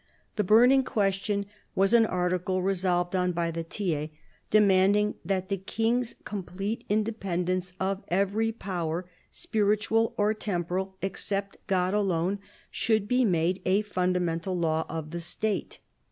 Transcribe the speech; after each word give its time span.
The 0.35 0.43
burning 0.43 0.81
question 0.83 1.45
was 1.75 1.93
an 1.93 2.07
article 2.07 2.63
resolved 2.63 3.15
on 3.15 3.33
by 3.33 3.51
the 3.51 3.63
Tiers, 3.63 4.09
demanding 4.49 5.13
that 5.23 5.49
the 5.49 5.57
King's 5.57 6.15
complete 6.23 6.83
independence 6.89 7.73
of 7.79 8.03
every 8.07 8.51
power, 8.51 9.05
spiritual 9.29 10.15
or 10.17 10.33
temporal, 10.33 10.97
except 11.03 11.57
God 11.67 11.93
alone, 11.93 12.39
should 12.71 13.07
be 13.07 13.23
made 13.23 13.61
"a 13.63 13.83
funda 13.83 14.19
mental 14.19 14.57
law 14.57 14.87
of 14.89 15.11
the 15.11 15.19
State." 15.19 15.77